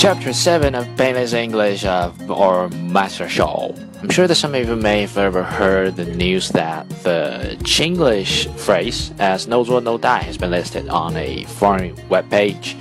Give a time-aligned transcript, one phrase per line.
[0.00, 3.74] Chapter 7 of Painless English of or Master Show.
[4.00, 8.48] I'm sure that some of you may have ever heard the news that the Chinglish
[8.58, 12.78] phrase as no 做 no die has been listed on a foreign web page.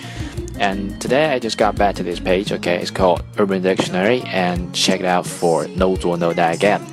[0.60, 2.78] And today I just got back to this page, okay?
[2.78, 6.88] It's called Urban Dictionary and check it out for no 做 no die again.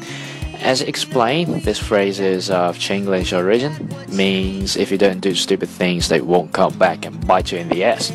[0.59, 6.09] As explained, this phrase is of Chinglish origin, means if you don't do stupid things,
[6.09, 8.11] they won't come back and bite you in the ass.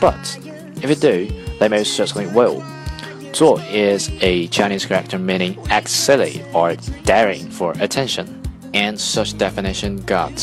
[0.00, 0.36] But
[0.82, 2.62] if you do, they most certainly will.
[3.32, 8.40] 做 is a Chinese character meaning act silly or daring for attention,
[8.72, 10.38] and such definition got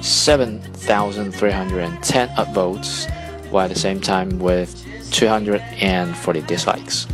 [0.00, 3.06] 7,310 upvotes,
[3.50, 7.06] while at the same time with 240 dislikes.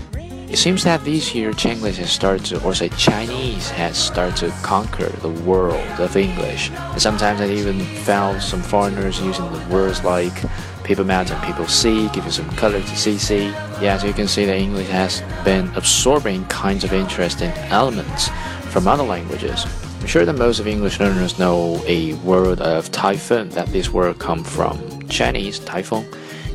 [0.49, 4.53] It seems that this year Chinglish has started to, or say Chinese has started to
[4.63, 6.71] conquer the world of English.
[6.71, 10.41] And sometimes I even found some foreigners using the words like
[10.87, 13.47] people mountain, people sea, give you some color to see, see.
[13.83, 18.29] Yeah, so you can see that English has been absorbing kinds of interesting elements
[18.71, 19.67] from other languages.
[20.01, 24.21] I'm sure that most of English learners know a word of typhoon, that this word
[24.21, 26.07] comes from Chinese, typhoon.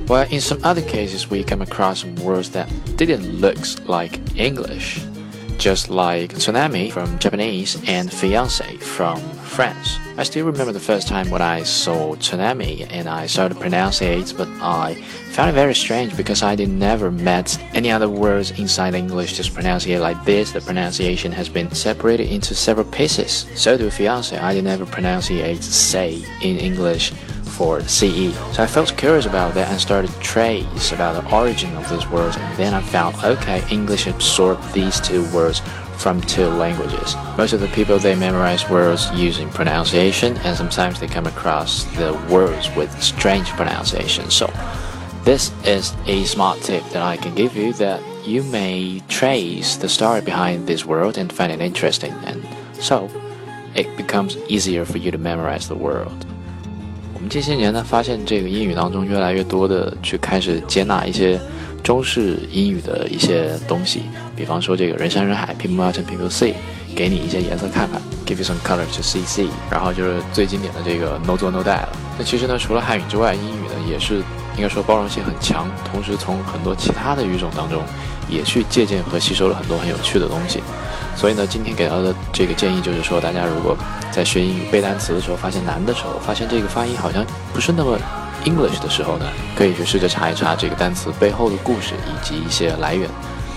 [0.07, 3.57] Well, in some other cases, we come across some words that didn't look
[3.87, 5.03] like English,
[5.61, 9.99] just like tsunami from Japanese and fiance from France.
[10.17, 14.01] I still remember the first time when I saw tsunami and I started to pronounce
[14.01, 14.95] it, but I
[15.33, 19.53] found it very strange because I did never met any other words inside English just
[19.53, 20.51] pronounce it like this.
[20.51, 23.45] The pronunciation has been separated into several pieces.
[23.53, 27.13] So do fiance, I did never pronounce it say in English
[27.61, 28.33] for CE.
[28.55, 32.35] So I felt curious about that and started trace about the origin of these words
[32.35, 35.61] and then I found okay, English absorbed these two words
[35.99, 37.15] from two languages.
[37.37, 42.13] Most of the people they memorize words using pronunciation and sometimes they come across the
[42.31, 44.31] words with strange pronunciation.
[44.31, 44.51] So
[45.23, 49.87] this is a smart tip that I can give you that you may trace the
[49.87, 52.41] story behind this word and find it interesting and
[52.73, 53.07] so
[53.75, 56.25] it becomes easier for you to memorize the word.
[57.21, 61.39] 我们近些年呢，发现这个英语当中越来越多的去开始接纳一些
[61.83, 64.01] 中式英语的一些东西，
[64.35, 66.55] 比方说这个人山人海，people mountain people see，
[66.95, 71.89] 给你一些颜色看看，give you some color to see see，然后就是最经典的这个 no do no die 了。
[72.17, 74.23] 那其实呢，除了汉语之外，英语呢也是
[74.55, 77.81] 应该说包容性很强，同时从很多其他的语种当中
[78.29, 80.61] 也去借鉴和吸收了很多很有趣的东西。
[81.15, 83.75] 所以呢，今天给到的这个建议就是说，大家如果
[84.11, 87.97] 在学英语背单词的时候发现难的时候，发现这个发音好像不是那么
[88.45, 89.25] English 的时候呢，
[89.55, 93.09] 可以去试着查一查这个单词背后的故事以及一些来源，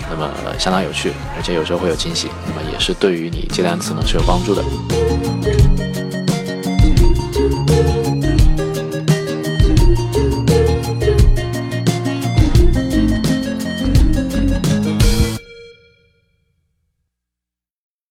[0.09, 0.29] 那么
[0.59, 6.04] 相当有趣，而且有时候会有惊喜，那么也是对于你记单词呢是有帮助的。